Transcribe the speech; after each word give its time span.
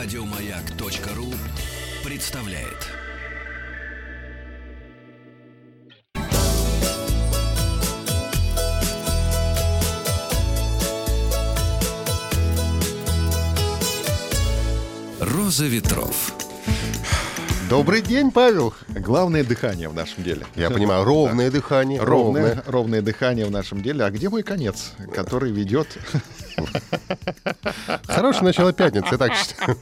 Радиомаяк.ру 0.00 1.26
представляет. 2.04 2.86
Роза 15.18 15.66
ветров. 15.66 16.32
Добрый 17.68 18.00
день, 18.00 18.30
Павел. 18.30 18.72
Главное 18.88 19.42
дыхание 19.42 19.88
в 19.88 19.94
нашем 19.94 20.22
деле. 20.22 20.46
Я 20.54 20.70
понимаю, 20.70 21.02
ровное 21.02 21.50
дыхание. 21.50 22.00
Ровное, 22.00 22.62
ровное 22.66 23.02
дыхание 23.02 23.46
в 23.46 23.50
нашем 23.50 23.82
деле. 23.82 24.04
А 24.04 24.10
где 24.10 24.28
мой 24.28 24.44
конец, 24.44 24.92
который 25.12 25.50
ведет... 25.50 25.98
Хорошее 28.06 28.44
начало 28.44 28.72
пятницы, 28.72 29.16
так 29.18 29.32
что. 29.34 29.54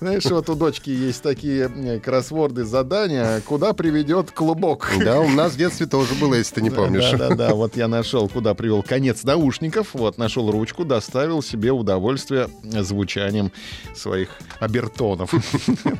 Знаешь, 0.00 0.24
вот 0.26 0.48
у 0.50 0.54
дочки 0.54 0.90
есть 0.90 1.22
такие 1.22 1.70
э, 1.74 2.00
кроссворды, 2.00 2.64
задания, 2.64 3.40
куда 3.40 3.72
приведет 3.72 4.30
клубок. 4.30 4.90
Да, 4.98 5.20
у 5.20 5.28
нас 5.28 5.52
в 5.52 5.56
детстве 5.56 5.86
тоже 5.86 6.14
было, 6.14 6.34
если 6.34 6.56
ты 6.56 6.62
не 6.62 6.70
помнишь. 6.70 7.10
Да, 7.12 7.28
да, 7.28 7.34
да. 7.34 7.54
Вот 7.54 7.76
я 7.76 7.88
нашел, 7.88 8.28
куда 8.28 8.54
привел 8.54 8.82
конец 8.82 9.24
наушников. 9.24 9.94
Вот, 9.94 10.18
нашел 10.18 10.50
ручку, 10.50 10.84
доставил 10.84 11.42
себе 11.42 11.72
удовольствие 11.72 12.48
звучанием 12.62 13.52
своих 13.94 14.28
обертонов. 14.60 15.32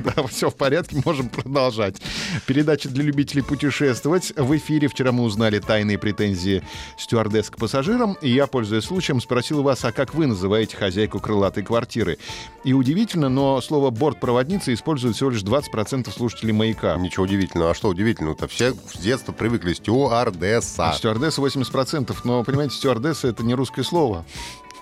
Да, 0.03 0.23
все 0.27 0.49
в 0.49 0.55
порядке, 0.55 1.01
можем 1.05 1.29
продолжать. 1.29 2.01
Передача 2.45 2.89
для 2.89 3.03
любителей 3.03 3.41
путешествовать. 3.41 4.33
В 4.35 4.55
эфире 4.57 4.87
вчера 4.87 5.11
мы 5.11 5.23
узнали 5.23 5.59
тайные 5.59 5.97
претензии 5.97 6.63
стюардесс 6.97 7.49
к 7.49 7.57
пассажирам. 7.57 8.17
И 8.21 8.29
я, 8.29 8.47
пользуясь 8.53 8.83
случаем, 8.83 9.19
спросил 9.19 9.63
вас, 9.63 9.83
а 9.83 9.91
как 9.91 10.13
вы 10.13 10.27
называете 10.27 10.77
хозяйку 10.77 11.19
крылатой 11.19 11.63
квартиры? 11.63 12.19
И 12.63 12.73
удивительно, 12.73 13.27
но 13.27 13.59
слово 13.61 13.89
«бортпроводница» 13.89 14.71
используют 14.75 15.15
всего 15.15 15.31
лишь 15.31 15.41
20% 15.41 16.11
слушателей 16.11 16.53
«Маяка». 16.53 16.95
Ничего 16.97 17.23
удивительного. 17.23 17.71
А 17.71 17.73
что 17.73 17.89
удивительного-то? 17.89 18.47
Все 18.47 18.73
с 18.73 18.99
детства 18.99 19.31
привыкли 19.31 19.73
стюардесса. 19.73 20.93
Стюардесса 20.95 21.41
80%, 21.41 22.15
но, 22.25 22.43
понимаете, 22.43 22.75
стюардесса— 22.75 23.27
это 23.29 23.41
не 23.41 23.55
русское 23.55 23.81
слово. 23.81 24.23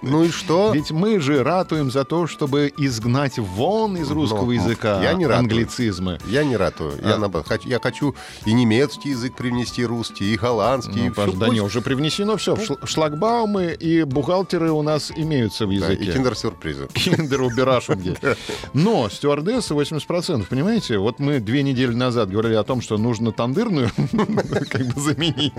Ну 0.01 0.23
и 0.23 0.29
что? 0.29 0.71
Ведь 0.73 0.91
мы 0.91 1.19
же 1.19 1.43
ратуем 1.43 1.91
за 1.91 2.03
то, 2.05 2.25
чтобы 2.27 2.73
изгнать 2.77 3.37
вон 3.37 3.97
из 3.97 4.09
русского 4.09 4.45
Но, 4.45 4.51
языка 4.53 5.01
я 5.03 5.13
не 5.13 5.25
ратую. 5.27 5.39
англицизмы. 5.45 6.17
Я 6.25 6.43
не 6.43 6.57
ратую. 6.57 6.93
Я, 7.03 7.15
А. 7.15 7.17
наоборот, 7.19 7.47
хочу, 7.47 7.69
я 7.69 7.79
хочу 7.79 8.15
и 8.45 8.53
немецкий 8.53 9.09
язык 9.09 9.35
привнести, 9.35 9.85
русский, 9.85 10.33
и 10.33 10.37
голландский. 10.37 11.05
и 11.05 11.09
Ну, 11.09 11.13
всё. 11.13 11.31
да 11.33 11.49
не, 11.49 11.61
уже 11.61 11.81
привнесено 11.81 12.37
все. 12.37 12.57
Шлагбаумы 12.83 13.75
и 13.79 14.03
бухгалтеры 14.03 14.71
у 14.71 14.81
нас 14.81 15.11
имеются 15.15 15.65
в 15.67 15.69
Да, 15.69 15.75
языке. 15.75 16.03
и 16.03 16.13
киндер-сюрпризы. 16.13 16.87
Киндер-убирашунги. 16.93 18.15
Но 18.73 19.07
стюардессы 19.09 19.73
80%, 19.73 20.45
понимаете? 20.49 20.97
Вот 20.97 21.19
мы 21.19 21.39
две 21.39 21.61
недели 21.63 21.93
назад 21.93 22.29
говорили 22.31 22.55
о 22.55 22.63
том, 22.63 22.81
что 22.81 22.97
нужно 22.97 23.31
тандырную 23.31 23.91
как 24.69 24.85
бы 24.87 24.99
заменить 24.99 25.53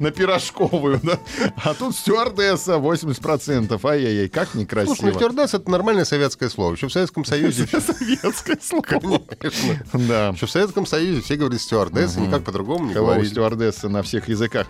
на 0.00 0.10
пирожковую, 0.10 1.00
да? 1.02 1.18
А 1.62 1.74
тут 1.74 1.94
стюардесса 1.94 2.74
80%. 2.74 3.73
Ай-яй-яй, 3.82 4.28
как 4.28 4.48
Слушай, 4.48 4.56
ну 4.56 4.60
некрасиво. 4.62 5.12
стюардесс— 5.14 5.54
это 5.54 5.70
нормальное 5.70 6.04
советское 6.04 6.50
слово. 6.50 6.74
Еще 6.74 6.88
в 6.88 6.92
Советском 6.92 7.24
Союзе... 7.24 7.66
Советское 7.80 8.58
слово. 8.60 8.82
Конечно. 8.82 9.80
Да. 9.92 10.28
Еще 10.28 10.46
в 10.46 10.50
Советском 10.50 10.86
Союзе 10.86 11.20
все 11.22 11.36
говорили 11.36 11.58
стюардесс, 11.58 12.16
и 12.16 12.20
никак 12.20 12.44
по-другому 12.44 12.88
не 12.88 12.94
говорили. 12.94 13.26
стюардессы 13.26 13.88
на 13.88 14.02
всех 14.02 14.28
языках. 14.28 14.66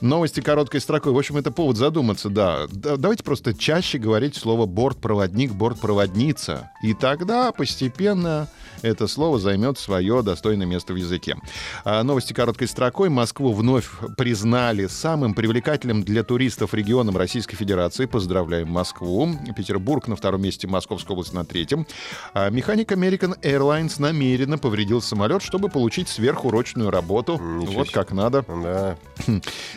Новости 0.00 0.40
короткой 0.40 0.80
строкой. 0.80 1.12
В 1.12 1.18
общем, 1.18 1.36
это 1.36 1.50
повод 1.50 1.76
задуматься, 1.76 2.28
да. 2.28 2.66
Да, 2.70 2.96
Давайте 2.96 3.22
просто 3.22 3.54
чаще 3.54 3.98
говорить 3.98 4.36
слово 4.36 4.66
бортпроводник, 4.66 5.52
бортпроводница. 5.52 6.70
И 6.82 6.94
тогда 6.94 7.52
постепенно 7.52 8.48
это 8.82 9.06
слово 9.06 9.38
займет 9.38 9.78
свое 9.78 10.22
достойное 10.22 10.66
место 10.66 10.92
в 10.92 10.96
языке. 10.96 11.36
А 11.84 12.02
новости 12.02 12.32
короткой 12.32 12.68
строкой. 12.68 13.08
Москву 13.08 13.52
вновь 13.52 13.88
признали 14.16 14.86
самым 14.86 15.34
привлекательным 15.34 16.02
для 16.02 16.22
туристов 16.22 16.74
регионом 16.74 17.16
Российской 17.16 17.56
Федерации. 17.56 18.06
Поздравляем 18.42 18.72
Москву. 18.72 19.28
Петербург 19.56 20.08
на 20.08 20.16
втором 20.16 20.42
месте, 20.42 20.66
Московская 20.66 21.12
область 21.12 21.32
на 21.32 21.44
третьем. 21.44 21.86
А 22.34 22.50
механик 22.50 22.90
American 22.90 23.40
Airlines 23.40 24.00
намеренно 24.00 24.58
повредил 24.58 25.00
самолет, 25.00 25.42
чтобы 25.42 25.68
получить 25.68 26.08
сверхурочную 26.08 26.90
работу. 26.90 27.34
Ничего 27.34 27.72
вот 27.72 27.90
как 27.92 28.10
надо. 28.10 28.44
Да. 28.48 28.96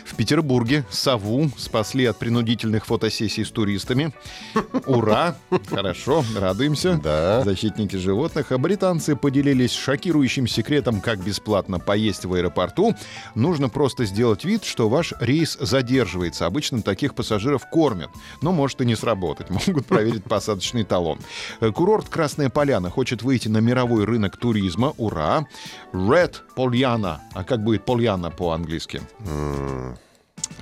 В 0.04 0.16
Петербурге 0.16 0.84
сову 0.90 1.48
спасли 1.56 2.06
от 2.06 2.18
принудительных 2.18 2.86
фотосессий 2.86 3.44
с 3.44 3.50
туристами. 3.52 4.12
Ура! 4.86 5.36
Хорошо, 5.70 6.24
радуемся. 6.36 7.00
Да. 7.00 7.44
Защитники 7.44 7.94
животных. 7.94 8.50
А 8.50 8.58
британцы 8.58 9.14
поделились 9.14 9.74
шокирующим 9.74 10.48
секретом, 10.48 11.00
как 11.00 11.20
бесплатно 11.22 11.78
поесть 11.78 12.24
в 12.24 12.34
аэропорту. 12.34 12.96
Нужно 13.36 13.68
просто 13.68 14.06
сделать 14.06 14.44
вид, 14.44 14.64
что 14.64 14.88
ваш 14.88 15.14
рейс 15.20 15.56
задерживается. 15.60 16.46
Обычно 16.46 16.82
таких 16.82 17.14
пассажиров 17.14 17.70
кормят. 17.70 18.10
Но 18.46 18.52
может 18.52 18.80
и 18.80 18.86
не 18.86 18.94
сработать. 18.94 19.50
Могут 19.66 19.86
проверить 19.86 20.22
посадочный 20.22 20.84
талон. 20.84 21.18
Э, 21.58 21.72
Курорт 21.72 22.08
Красная 22.08 22.48
Поляна 22.48 22.90
хочет 22.90 23.22
выйти 23.22 23.48
на 23.48 23.58
мировой 23.58 24.04
рынок 24.04 24.36
туризма. 24.36 24.94
Ура! 24.98 25.48
Red 25.92 26.34
Polyana. 26.56 27.18
А 27.34 27.42
как 27.42 27.64
будет 27.64 27.84
Польяна 27.84 28.30
по-английски? 28.30 29.02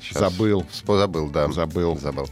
Щас. 0.00 0.18
Забыл. 0.18 0.64
Забыл, 0.86 1.28
да. 1.28 1.52
Забыл. 1.52 1.98
Забыл. 1.98 2.26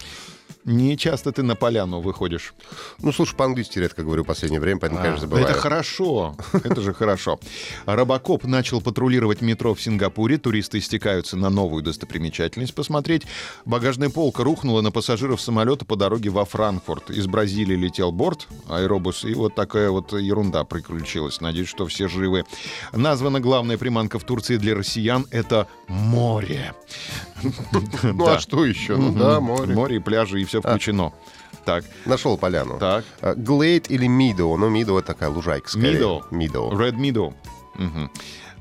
Не 0.64 0.96
часто 0.96 1.32
ты 1.32 1.42
на 1.42 1.56
поляну 1.56 2.00
выходишь. 2.00 2.54
Ну, 3.00 3.12
слушай, 3.12 3.34
по-английски 3.34 3.80
редко 3.80 4.02
говорю 4.02 4.22
в 4.22 4.26
последнее 4.26 4.60
время, 4.60 4.78
поэтому, 4.78 5.00
конечно, 5.02 5.22
забываю. 5.22 5.46
Это 5.46 5.54
хорошо. 5.54 6.36
Это 6.52 6.80
же 6.80 6.94
хорошо. 6.94 7.40
Робокоп 7.84 8.44
начал 8.44 8.80
патрулировать 8.80 9.40
метро 9.40 9.74
в 9.74 9.82
Сингапуре. 9.82 10.38
Туристы 10.38 10.80
стекаются 10.80 11.36
на 11.36 11.50
новую 11.50 11.82
достопримечательность 11.82 12.74
посмотреть. 12.74 13.24
Багажная 13.64 14.08
полка 14.08 14.44
рухнула 14.44 14.82
на 14.82 14.92
пассажиров 14.92 15.40
самолета 15.40 15.84
по 15.84 15.96
дороге 15.96 16.30
во 16.30 16.44
Франкфурт. 16.44 17.10
Из 17.10 17.26
Бразилии 17.26 17.76
летел 17.76 18.12
борт, 18.12 18.46
аэробус, 18.68 19.24
и 19.24 19.34
вот 19.34 19.56
такая 19.56 19.90
вот 19.90 20.12
ерунда 20.12 20.62
приключилась. 20.62 21.40
Надеюсь, 21.40 21.68
что 21.68 21.86
все 21.86 22.06
живы. 22.06 22.44
Названа 22.92 23.40
главная 23.40 23.78
приманка 23.78 24.20
в 24.20 24.24
Турции 24.24 24.58
для 24.58 24.76
россиян— 24.76 25.26
это 25.32 25.66
море. 25.88 26.72
Ну, 28.02 28.26
а 28.26 28.38
что 28.38 28.64
еще? 28.64 28.96
Ну, 28.96 29.12
да, 29.12 29.40
море. 29.40 29.74
Море 29.74 29.96
и 29.96 29.98
пляжи, 29.98 30.40
и 30.40 30.44
все 30.44 30.60
включено. 30.60 31.12
Так, 31.64 31.84
Нашел 32.06 32.36
поляну. 32.36 32.78
так. 32.78 33.04
А, 33.20 33.34
Глейд 33.34 33.90
или 33.90 34.06
Мидо? 34.06 34.56
Ну, 34.56 34.68
Мидо— 34.68 34.98
это 35.00 35.08
такая 35.08 35.30
лужайка, 35.30 35.68
скорее. 35.68 35.92
Мидо. 35.94 36.22
Мидо. 36.30 36.58
Red 36.72 36.96
Meadow. 36.96 37.34
Мгм. 37.74 38.10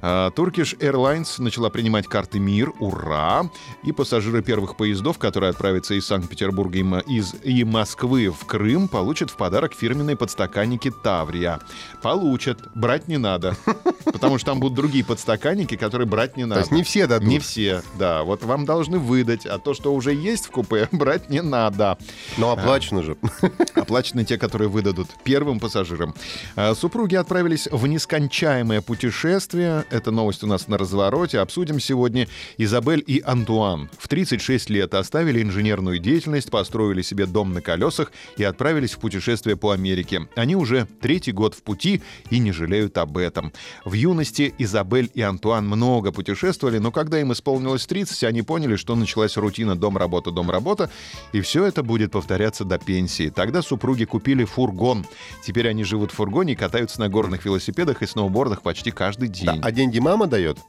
А, 0.01 0.31
Turkish 0.31 0.77
Airlines 0.79 1.41
начала 1.41 1.69
принимать 1.69 2.07
карты 2.07 2.39
МИР. 2.39 2.73
Ура! 2.79 3.49
И 3.83 3.91
пассажиры 3.91 4.41
первых 4.41 4.75
поездов, 4.75 5.17
которые 5.17 5.51
отправятся 5.51 5.93
из 5.93 6.05
Санкт-Петербурга 6.05 6.79
и, 6.79 7.17
из, 7.17 7.35
и 7.43 7.63
Москвы 7.63 8.29
в 8.29 8.45
Крым, 8.45 8.87
получат 8.87 9.29
в 9.29 9.35
подарок 9.35 9.73
фирменные 9.73 10.15
подстаканники 10.15 10.91
Таврия. 10.91 11.59
Получат. 12.01 12.59
Брать 12.75 13.07
не 13.07 13.17
надо. 13.17 13.55
Потому 14.05 14.37
что 14.37 14.47
там 14.51 14.59
будут 14.59 14.75
другие 14.75 15.05
подстаканники, 15.05 15.75
которые 15.75 16.07
брать 16.07 16.37
не 16.37 16.43
То 16.43 16.49
надо. 16.49 16.61
есть 16.61 16.71
не 16.71 16.83
все 16.83 17.07
дадут. 17.07 17.27
Не 17.27 17.39
все, 17.39 17.81
да. 17.97 18.23
Вот 18.23 18.43
вам 18.43 18.65
должны 18.65 18.97
выдать, 18.99 19.45
а 19.45 19.59
то, 19.59 19.73
что 19.73 19.93
уже 19.93 20.13
есть 20.13 20.47
в 20.47 20.51
купе, 20.51 20.87
брать 20.91 21.29
не 21.29 21.41
надо. 21.41 21.97
Но 22.37 22.51
оплачено 22.51 23.03
же. 23.03 23.17
Оплачены 23.75 24.25
те, 24.25 24.37
которые 24.37 24.69
выдадут 24.69 25.09
первым 25.23 25.59
пассажирам. 25.59 26.15
А, 26.55 26.73
Супруги 26.73 27.15
отправились 27.15 27.67
в 27.71 27.85
нескончаемое 27.87 28.81
путешествие. 28.81 29.85
Эта 29.91 30.09
новость 30.09 30.43
у 30.43 30.47
нас 30.47 30.69
на 30.69 30.77
развороте. 30.77 31.39
Обсудим 31.39 31.79
сегодня 31.79 32.27
Изабель 32.57 33.03
и 33.05 33.21
Антуан. 33.25 33.89
В 33.99 34.07
36 34.07 34.69
лет 34.69 34.93
оставили 34.93 35.41
инженерную 35.43 35.99
деятельность, 35.99 36.49
построили 36.49 37.01
себе 37.01 37.25
дом 37.25 37.53
на 37.53 37.61
колесах 37.61 38.13
и 38.37 38.43
отправились 38.43 38.93
в 38.93 38.99
путешествие 38.99 39.57
по 39.57 39.71
Америке. 39.71 40.27
Они 40.35 40.55
уже 40.55 40.87
третий 41.01 41.33
год 41.33 41.55
в 41.55 41.61
пути 41.63 42.01
и 42.29 42.39
не 42.39 42.53
жалеют 42.53 42.97
об 42.97 43.17
этом. 43.17 43.51
В 43.83 43.93
юности 43.93 44.53
Изабель 44.57 45.11
и 45.13 45.21
Антуан 45.21 45.67
много 45.67 46.13
путешествовали, 46.13 46.77
но 46.77 46.91
когда 46.91 47.19
им 47.19 47.33
исполнилось 47.33 47.85
30, 47.85 48.23
они 48.23 48.43
поняли, 48.43 48.77
что 48.77 48.95
началась 48.95 49.35
рутина 49.35 49.75
дом-работа, 49.75 50.31
дом-работа, 50.31 50.89
и 51.33 51.41
все 51.41 51.65
это 51.65 51.83
будет 51.83 52.11
повторяться 52.11 52.63
до 52.63 52.77
пенсии. 52.77 53.29
Тогда 53.29 53.61
супруги 53.61 54.05
купили 54.05 54.45
фургон. 54.45 55.05
Теперь 55.45 55.67
они 55.67 55.83
живут 55.83 56.11
в 56.11 56.15
фургоне 56.15 56.53
и 56.53 56.55
катаются 56.55 57.01
на 57.01 57.09
горных 57.09 57.43
велосипедах 57.43 58.01
и 58.01 58.05
сноубордах 58.05 58.61
почти 58.61 58.91
каждый 58.91 59.27
день. 59.27 59.59
Да, 59.61 59.67
деньги 59.81 59.99
мама 59.99 60.27
дает? 60.27 60.59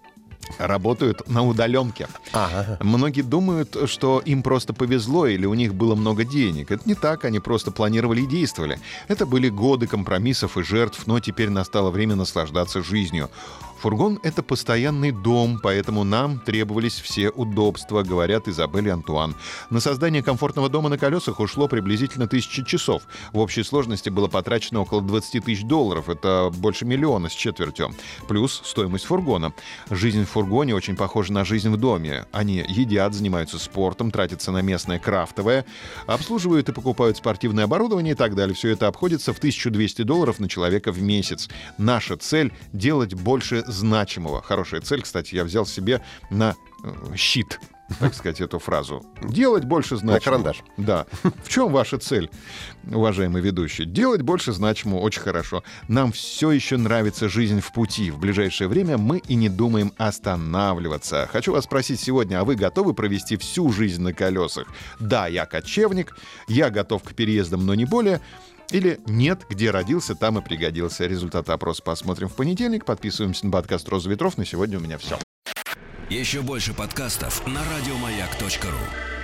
Работают 0.59 1.29
на 1.29 1.47
удаленке. 1.47 2.09
Ага. 2.33 2.79
Многие 2.81 3.23
думают, 3.23 3.77
что 3.87 4.23
им 4.25 4.43
просто 4.43 4.73
повезло 4.73 5.27
или 5.27 5.47
у 5.47 5.55
них 5.55 5.75
было 5.75 5.95
много 5.95 6.25
денег. 6.25 6.71
Это 6.71 6.83
не 6.89 6.95
так, 6.95 7.25
они 7.25 7.41
просто 7.41 7.71
планировали 7.71 8.23
и 8.23 8.27
действовали. 8.27 8.79
Это 9.09 9.27
были 9.27 9.49
годы 9.51 9.87
компромиссов 9.87 10.57
и 10.57 10.63
жертв, 10.63 11.07
но 11.07 11.21
теперь 11.21 11.51
настало 11.51 11.91
время 11.91 12.17
наслаждаться 12.17 12.83
жизнью. 12.83 13.29
Фургон— 13.83 14.21
это 14.23 14.45
постоянный 14.45 15.11
дом, 15.11 15.59
поэтому 15.61 16.05
нам 16.05 16.39
требовались 16.39 17.01
все 17.01 17.31
удобства, 17.31 18.05
говорят 18.05 18.47
Изабель 18.47 18.87
и 18.87 18.91
Антуан. 18.91 19.35
На 19.71 19.81
создание 19.81 20.23
комфортного 20.23 20.69
дома 20.69 20.89
на 20.89 20.99
колесах 20.99 21.41
ушло 21.41 21.67
приблизительно 21.67 22.29
тысячи 22.29 22.65
часов. 22.65 23.03
В 23.33 23.41
общей 23.41 23.65
сложности 23.65 24.09
было 24.09 24.29
потрачено 24.29 24.83
около 24.83 25.03
20 25.03 25.45
тысяч 25.45 25.65
долларов, 25.65 26.09
это 26.09 26.53
больше 26.55 26.85
миллиона 26.85 27.29
с 27.29 27.33
четвертью, 27.33 27.93
плюс 28.29 28.63
стоимость 28.65 29.07
фургона. 29.07 29.53
Жизнь 29.91 30.27
в 30.27 30.31
фургоне 30.31 30.77
очень 30.77 30.95
похожа 30.95 31.33
на 31.33 31.45
жизнь 31.45 31.69
в 31.69 31.77
доме. 31.77 32.27
Они 32.31 32.65
едят, 32.69 33.15
занимаются 33.15 33.59
спортом, 33.59 34.13
тратятся 34.13 34.53
на 34.53 34.63
местное 34.63 35.01
крафтовое, 35.01 35.65
обслуживают 36.07 36.69
и 36.69 36.73
покупают 36.73 37.17
спортивное 37.17 37.65
оборудование 37.65 38.13
и 38.13 38.17
так 38.17 38.37
далее. 38.37 38.55
Все 38.55 38.69
это 38.69 38.87
обходится 38.87 39.33
в 39.33 39.39
1200 39.39 40.03
долларов 40.03 40.39
на 40.39 40.49
человека 40.49 40.93
в 40.93 41.03
месяц. 41.03 41.49
Наша 41.79 42.17
цель— 42.17 42.53
делать 42.73 43.15
больше 43.15 43.65
значимого. 43.73 44.43
Хорошая 44.43 44.81
цель, 44.81 45.03
кстати, 45.03 45.35
я 45.35 45.45
взял 45.45 45.67
себе 45.67 46.03
на 46.31 46.55
э, 46.85 47.17
щит 47.17 47.59
так 48.01 48.15
сказать, 48.15 48.41
эту 48.41 48.59
фразу. 48.59 49.05
Делать 49.23 49.65
больше 49.65 49.97
значимого. 49.97 50.15
На 50.15 50.21
карандаш. 50.21 50.63
Да. 50.77 51.07
В 51.45 51.49
чем 51.49 51.73
ваша 51.73 51.99
цель, 51.99 52.31
уважаемый 52.91 53.43
ведущий? 53.43 53.85
Делать 53.85 54.23
больше 54.23 54.53
значимого 54.53 55.01
очень 55.01 55.21
хорошо. 55.21 55.63
Нам 55.89 56.13
все 56.13 56.51
еще 56.51 56.77
нравится 56.77 57.29
жизнь 57.29 57.61
в 57.61 57.73
пути. 57.73 58.11
В 58.11 58.19
ближайшее 58.19 58.69
время 58.69 58.99
мы 58.99 59.19
и 59.19 59.35
не 59.35 59.49
думаем 59.49 59.93
останавливаться. 59.99 61.29
Хочу 61.31 61.53
вас 61.53 61.65
спросить 61.65 62.01
сегодня, 62.01 62.41
а 62.41 62.45
вы 62.45 62.55
готовы 62.55 62.95
провести 62.95 63.37
всю 63.37 63.71
жизнь 63.73 64.03
на 64.03 64.13
колесах? 64.13 64.69
Да, 64.99 65.27
я 65.27 65.47
кочевник, 65.47 66.17
я 66.49 66.71
готов 66.71 67.03
к 67.03 67.15
переездам, 67.15 67.67
но 67.67 67.75
не 67.75 67.85
более. 67.85 68.21
Или 68.73 69.01
нет, 69.07 69.45
где 69.49 69.71
родился, 69.71 70.15
там 70.15 70.39
и 70.39 70.43
пригодился. 70.43 71.07
Результаты 71.07 71.53
опроса 71.53 71.83
посмотрим 71.83 72.29
в 72.29 72.35
понедельник. 72.35 72.85
Подписываемся 72.85 73.47
на 73.47 73.53
подкаст 73.53 73.89
«Роза 73.89 74.09
ветров». 74.09 74.39
На 74.39 74.47
сегодня 74.47 74.79
у 74.79 74.81
меня 74.81 74.99
все. 74.99 75.19
Еще 76.09 76.41
больше 76.43 76.75
подкастов 76.75 77.47
на 77.47 77.61
радиомаяк.ру. 77.65 79.22